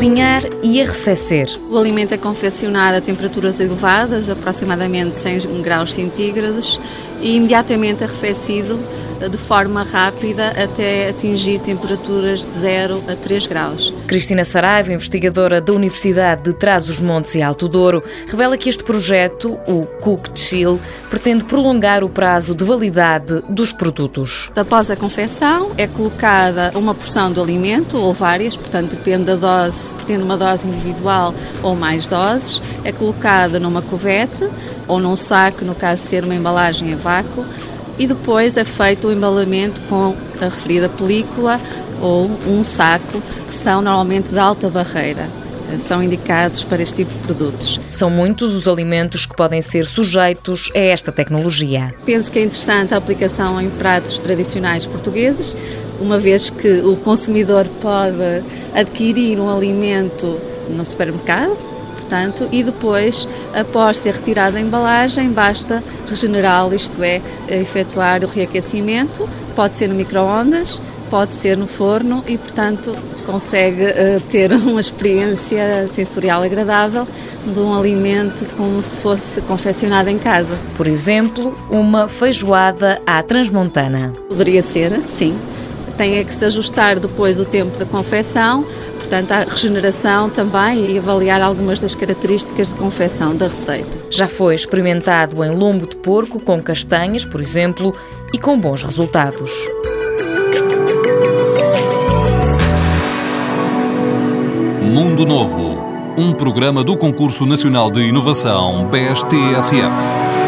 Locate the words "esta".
50.78-51.12